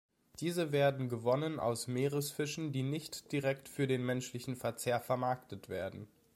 Diese 0.39 0.71
werden 0.71 1.09
gewonnen 1.09 1.59
aus 1.59 1.85
Meeresfischen, 1.87 2.71
die 2.71 2.81
nicht 2.81 3.31
direkt 3.31 3.69
für 3.69 3.85
den 3.85 4.03
menschlichen 4.03 4.55
Verzehr 4.55 4.99
vermarktet 4.99 5.69
werden. 5.69 6.07